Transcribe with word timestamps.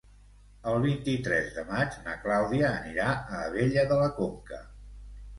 El 0.69 0.75
vint-i-tres 0.85 1.51
de 1.57 1.65
maig 1.67 1.97
na 2.07 2.15
Clàudia 2.23 2.71
anirà 2.77 3.05
a 3.17 3.43
Abella 3.49 3.83
de 3.93 3.99
la 4.01 4.09
Conca. 4.21 4.59